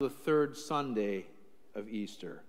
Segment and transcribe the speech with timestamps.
[0.00, 1.26] the third Sunday
[1.74, 2.40] of Easter.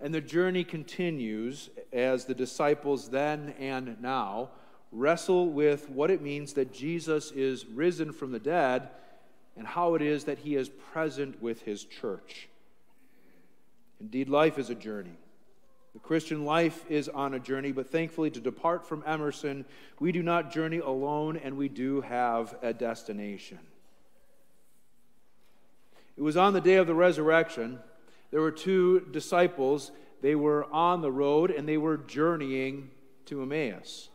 [0.00, 4.50] And the journey continues as the disciples then and now
[4.92, 8.88] wrestle with what it means that Jesus is risen from the dead
[9.56, 12.48] and how it is that he is present with his church.
[14.00, 15.18] Indeed, life is a journey.
[15.94, 19.64] The Christian life is on a journey, but thankfully, to depart from Emerson,
[19.98, 23.58] we do not journey alone and we do have a destination.
[26.20, 27.78] It was on the day of the resurrection.
[28.30, 29.90] There were two disciples.
[30.20, 32.90] They were on the road and they were journeying
[33.24, 34.10] to Emmaus.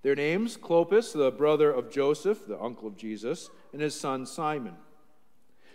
[0.00, 4.76] Their names Clopas, the brother of Joseph, the uncle of Jesus, and his son Simon.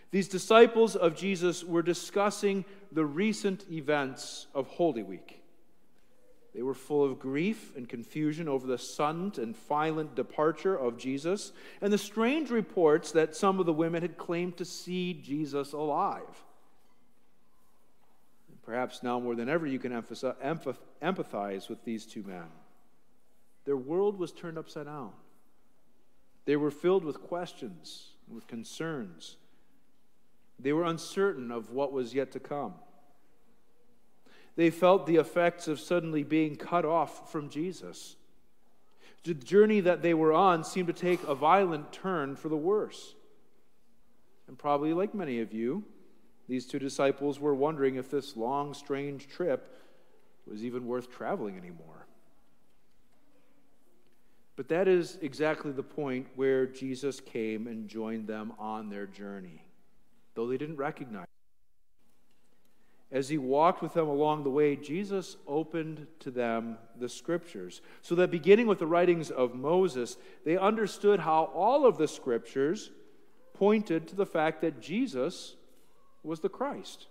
[0.09, 5.43] These disciples of Jesus were discussing the recent events of Holy Week.
[6.55, 11.51] They were full of grief and confusion over the sudden and violent departure of Jesus
[11.81, 16.43] and the strange reports that some of the women had claimed to see Jesus alive.
[18.65, 22.47] Perhaps now more than ever, you can empathize with these two men.
[23.65, 25.11] Their world was turned upside down.
[26.45, 29.35] They were filled with questions, with concerns.
[30.57, 32.75] They were uncertain of what was yet to come.
[34.55, 38.15] They felt the effects of suddenly being cut off from Jesus.
[39.23, 43.15] The journey that they were on seemed to take a violent turn for the worse.
[44.47, 45.83] And probably, like many of you,
[46.47, 49.75] these two disciples were wondering if this long, strange trip
[50.47, 52.05] was even worth traveling anymore.
[54.55, 59.65] But that is exactly the point where Jesus came and joined them on their journey,
[60.35, 61.25] though they didn't recognize
[63.11, 67.81] as he walked with them along the way, Jesus opened to them the scriptures.
[68.01, 72.91] So that beginning with the writings of Moses, they understood how all of the scriptures
[73.53, 75.55] pointed to the fact that Jesus
[76.23, 77.07] was the Christ.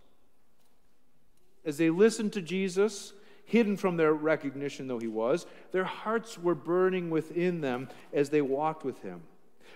[1.65, 6.55] As they listened to Jesus, hidden from their recognition though he was, their hearts were
[6.55, 9.23] burning within them as they walked with him.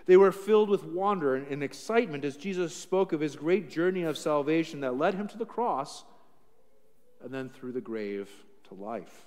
[0.07, 4.17] They were filled with wonder and excitement as Jesus spoke of his great journey of
[4.17, 6.05] salvation that led him to the cross
[7.23, 8.31] and then through the grave
[8.69, 9.27] to life.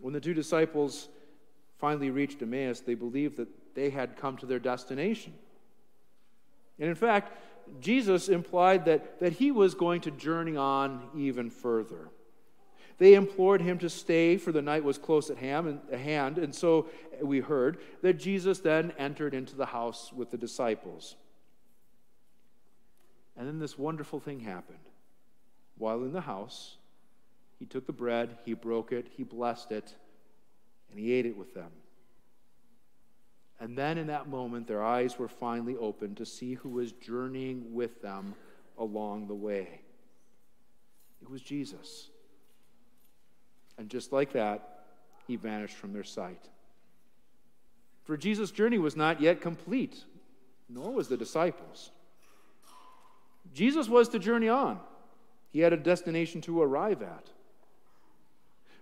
[0.00, 1.08] When the two disciples
[1.78, 5.34] finally reached Emmaus, they believed that they had come to their destination.
[6.78, 7.38] And in fact,
[7.80, 12.10] Jesus implied that, that he was going to journey on even further.
[12.98, 16.88] They implored him to stay, for the night was close at hand, and so
[17.20, 21.16] we heard that Jesus then entered into the house with the disciples.
[23.36, 24.78] And then this wonderful thing happened.
[25.76, 26.76] While in the house,
[27.58, 29.92] he took the bread, he broke it, he blessed it,
[30.90, 31.72] and he ate it with them.
[33.58, 37.74] And then in that moment, their eyes were finally opened to see who was journeying
[37.74, 38.34] with them
[38.78, 39.80] along the way.
[41.22, 42.10] It was Jesus.
[43.78, 44.84] And just like that,
[45.26, 46.48] he vanished from their sight.
[48.04, 50.04] For Jesus' journey was not yet complete,
[50.68, 51.90] nor was the disciples.
[53.54, 54.80] Jesus was to journey on.
[55.50, 57.28] He had a destination to arrive at.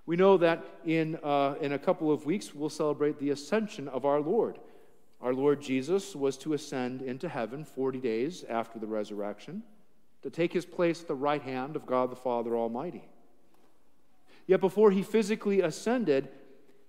[0.05, 4.05] We know that in, uh, in a couple of weeks, we'll celebrate the ascension of
[4.05, 4.59] our Lord.
[5.21, 9.63] Our Lord Jesus was to ascend into heaven 40 days after the resurrection
[10.23, 13.05] to take his place at the right hand of God the Father Almighty.
[14.47, 16.29] Yet before he physically ascended,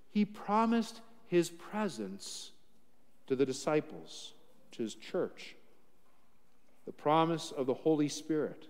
[0.09, 2.51] he promised his presence
[3.27, 4.33] to the disciples,
[4.71, 5.55] to his church,
[6.85, 8.67] the promise of the Holy Spirit.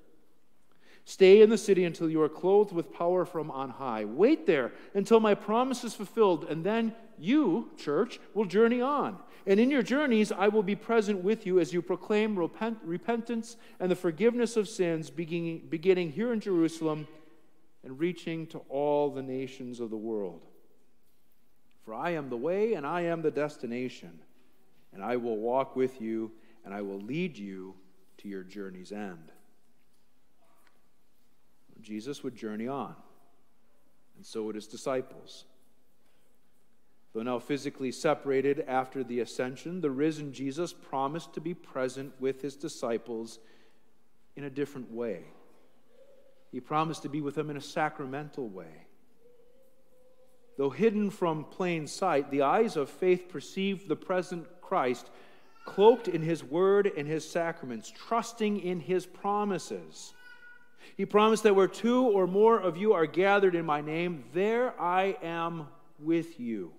[1.06, 4.06] Stay in the city until you are clothed with power from on high.
[4.06, 9.18] Wait there until my promise is fulfilled, and then you, church, will journey on.
[9.46, 13.58] And in your journeys, I will be present with you as you proclaim repent, repentance
[13.82, 17.08] and the forgiveness of sins, beginning, beginning here in Jerusalem
[17.84, 20.46] and reaching to all the nations of the world.
[21.84, 24.20] For I am the way and I am the destination,
[24.94, 26.32] and I will walk with you
[26.64, 27.76] and I will lead you
[28.20, 29.32] to your journey's end.
[31.82, 32.96] Jesus would journey on,
[34.16, 35.44] and so would his disciples.
[37.14, 42.42] Though now physically separated after the ascension, the risen Jesus promised to be present with
[42.42, 43.40] his disciples
[44.36, 45.26] in a different way.
[46.54, 48.86] He promised to be with them in a sacramental way.
[50.56, 55.10] Though hidden from plain sight, the eyes of faith perceived the present Christ
[55.66, 60.14] cloaked in his word and his sacraments, trusting in his promises.
[60.96, 64.80] He promised that where two or more of you are gathered in my name, there
[64.80, 66.74] I am with you.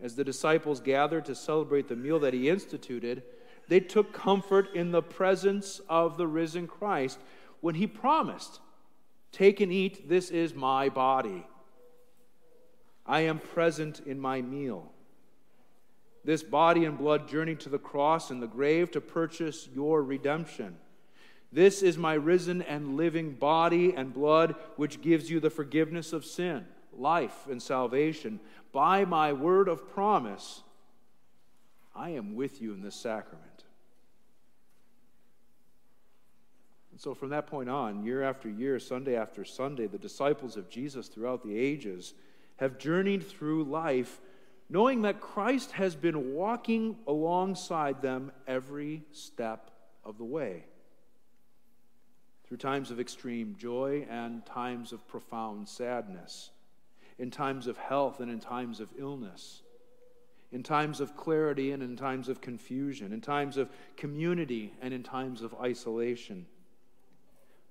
[0.00, 3.24] As the disciples gathered to celebrate the meal that he instituted,
[3.66, 7.18] They took comfort in the presence of the risen Christ
[7.62, 8.60] when he promised,
[9.30, 11.46] Take and eat, this is my body.
[13.06, 14.92] I am present in my meal.
[16.24, 20.76] This body and blood journeyed to the cross and the grave to purchase your redemption.
[21.50, 26.24] This is my risen and living body and blood, which gives you the forgiveness of
[26.24, 28.40] sin, life, and salvation.
[28.72, 30.62] By my word of promise,
[31.94, 33.51] I am with you in this sacrament.
[36.92, 40.70] And so, from that point on, year after year, Sunday after Sunday, the disciples of
[40.70, 42.14] Jesus throughout the ages
[42.56, 44.20] have journeyed through life
[44.72, 49.70] knowing that Christ has been walking alongside them every step
[50.02, 50.64] of the way.
[52.46, 56.50] Through times of extreme joy and times of profound sadness,
[57.18, 59.60] in times of health and in times of illness,
[60.50, 63.68] in times of clarity and in times of confusion, in times of
[63.98, 66.46] community and in times of isolation.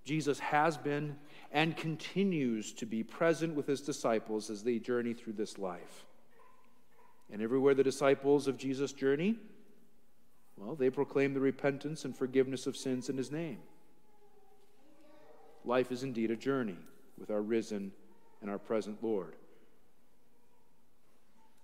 [0.04, 1.16] Jesus has been
[1.52, 6.06] and continues to be present with his disciples as they journey through this life.
[7.32, 9.38] And everywhere the disciples of Jesus journey,
[10.58, 13.60] well, they proclaim the repentance and forgiveness of sins in his name.
[15.64, 16.78] Life is indeed a journey
[17.18, 17.92] with our risen
[18.42, 19.36] and our present Lord.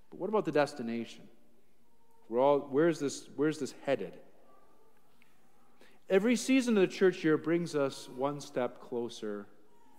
[0.09, 1.23] But what about the destination?
[2.31, 4.13] All, where's, this, where's this headed?
[6.09, 9.45] Every season of the church year brings us one step closer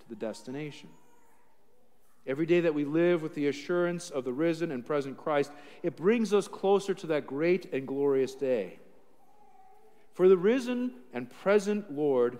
[0.00, 0.88] to the destination.
[2.26, 5.52] Every day that we live with the assurance of the risen and present Christ,
[5.82, 8.78] it brings us closer to that great and glorious day.
[10.14, 12.38] For the risen and present Lord,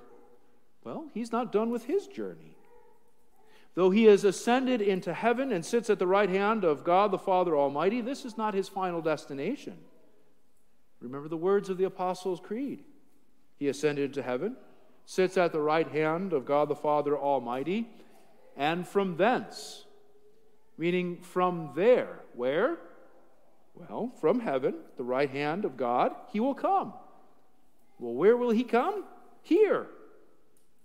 [0.85, 2.57] well, he's not done with his journey.
[3.75, 7.19] Though he has ascended into heaven and sits at the right hand of God the
[7.19, 9.79] Father Almighty, this is not his final destination.
[11.01, 12.83] Remember the words of the Apostles' Creed.
[13.59, 14.57] He ascended into heaven,
[15.05, 17.89] sits at the right hand of God the Father Almighty
[18.57, 19.85] and from thence.
[20.77, 22.21] Meaning from there.
[22.35, 22.79] Where?
[23.75, 26.93] Well, from heaven, the right hand of God, he will come.
[27.99, 29.05] Well, where will he come?
[29.43, 29.87] Here.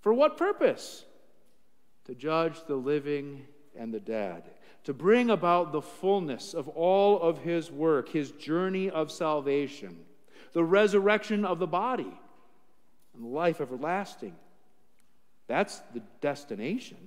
[0.01, 1.05] For what purpose?
[2.05, 3.45] To judge the living
[3.77, 4.43] and the dead,
[4.83, 9.97] to bring about the fullness of all of his work, his journey of salvation,
[10.53, 12.13] the resurrection of the body,
[13.15, 14.35] and life everlasting.
[15.47, 16.97] That's the destination.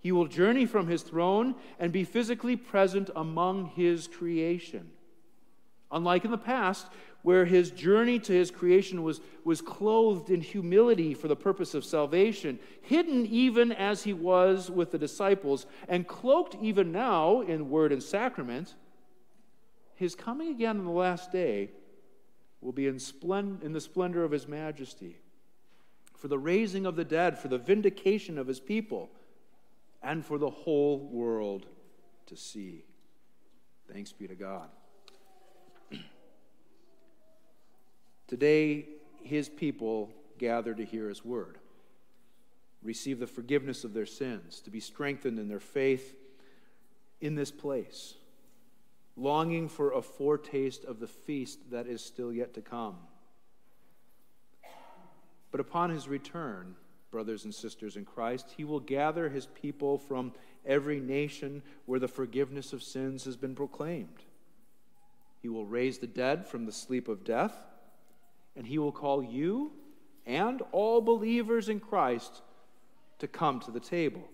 [0.00, 4.90] He will journey from his throne and be physically present among his creation.
[5.92, 6.86] Unlike in the past,
[7.22, 11.84] where his journey to his creation was, was clothed in humility for the purpose of
[11.84, 17.92] salvation, hidden even as he was with the disciples, and cloaked even now in word
[17.92, 18.74] and sacrament,
[19.96, 21.70] his coming again in the last day
[22.62, 25.16] will be in, splend- in the splendor of his majesty,
[26.20, 29.08] for the raising of the dead, for the vindication of his people
[30.02, 31.64] and for the whole world
[32.26, 32.84] to see.
[33.90, 34.68] Thanks be to God.
[38.28, 38.86] Today,
[39.22, 41.56] his people gather to hear his word,
[42.82, 46.14] receive the forgiveness of their sins, to be strengthened in their faith
[47.22, 48.14] in this place,
[49.16, 52.96] longing for a foretaste of the feast that is still yet to come.
[55.50, 56.76] But upon his return,
[57.10, 58.54] brothers and sisters in Christ.
[58.56, 60.32] He will gather his people from
[60.64, 64.22] every nation where the forgiveness of sins has been proclaimed.
[65.42, 67.54] He will raise the dead from the sleep of death,
[68.56, 69.72] and he will call you
[70.26, 72.42] and all believers in Christ
[73.18, 74.28] to come to the table.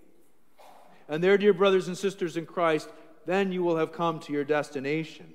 [1.07, 2.89] And there, dear brothers and sisters in Christ,
[3.25, 5.33] then you will have come to your destination.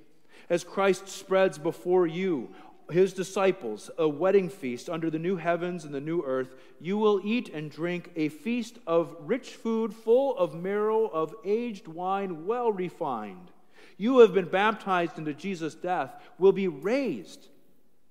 [0.49, 2.49] As Christ spreads before you
[2.91, 7.21] his disciples a wedding feast under the new heavens and the new earth, you will
[7.23, 12.71] eat and drink a feast of rich food full of marrow of aged wine well
[12.71, 13.51] refined.
[13.97, 17.47] You have been baptized into Jesus' death, will be raised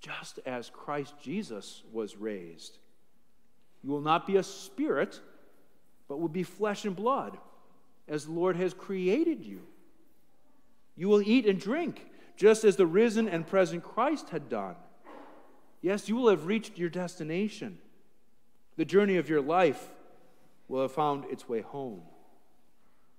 [0.01, 2.79] just as Christ Jesus was raised.
[3.83, 5.21] You will not be a spirit,
[6.09, 7.39] but will be flesh and blood,
[8.09, 9.63] as the Lord has created you.
[10.97, 14.77] You will eat and drink just as the risen and present Christ had done.
[15.81, 17.79] Yes, you will have reached your destination.
[18.77, 19.91] The journey of your life
[20.69, 22.03] will have found its way home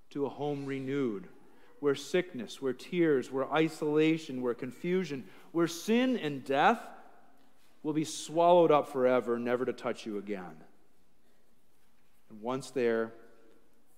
[0.10, 1.28] to a home renewed,
[1.80, 6.80] where sickness, where tears, where isolation, where confusion, where sin and death
[7.82, 10.56] will be swallowed up forever, never to touch you again.
[12.30, 13.12] And once there,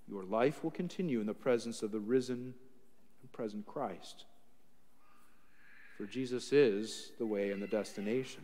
[0.07, 2.53] your life will continue in the presence of the risen
[3.21, 4.25] and present Christ.
[5.97, 8.41] For Jesus is the way and the destination.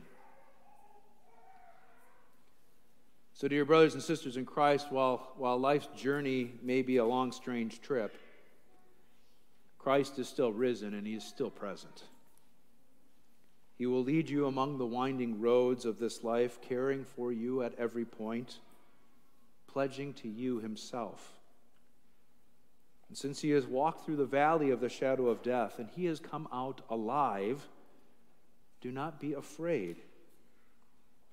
[3.33, 7.31] So, dear brothers and sisters in Christ, while, while life's journey may be a long,
[7.31, 8.15] strange trip,
[9.79, 12.03] Christ is still risen and he is still present.
[13.77, 17.73] He will lead you among the winding roads of this life, caring for you at
[17.79, 18.59] every point,
[19.65, 21.40] pledging to you himself.
[23.11, 26.05] And since he has walked through the valley of the shadow of death and he
[26.05, 27.67] has come out alive,
[28.79, 29.97] do not be afraid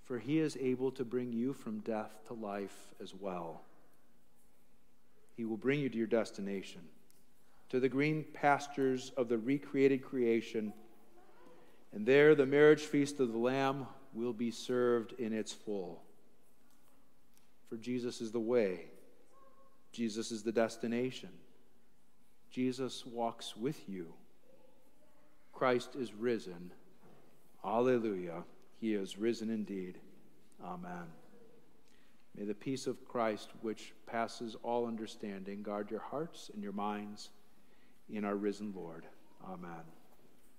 [0.08, 3.60] for he is able to bring you from death to life as well.
[5.36, 6.80] He will bring you to your destination,
[7.68, 10.72] to the green pastures of the recreated creation,
[11.92, 16.02] and there the marriage feast of the Lamb will be served in its full.
[17.68, 18.86] For Jesus is the way,
[19.92, 21.28] Jesus is the destination.
[22.50, 24.12] Jesus walks with you.
[25.52, 26.72] Christ is risen.
[27.64, 28.44] Alleluia.
[28.80, 29.98] He is risen indeed.
[30.64, 31.06] Amen.
[32.36, 37.30] May the peace of Christ, which passes all understanding, guard your hearts and your minds
[38.08, 39.06] in our risen Lord.
[39.44, 39.97] Amen.